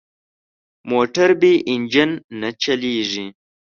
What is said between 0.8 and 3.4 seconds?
موټر بې انجن نه چلېږي.